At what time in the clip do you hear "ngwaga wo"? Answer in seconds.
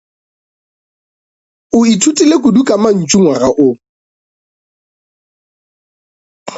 3.21-3.69